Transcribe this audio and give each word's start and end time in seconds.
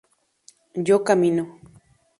yo 0.87 0.97
camino 1.05 1.43